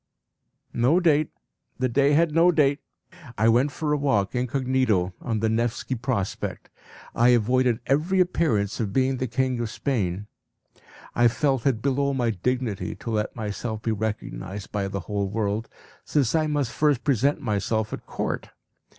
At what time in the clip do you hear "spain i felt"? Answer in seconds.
9.69-11.67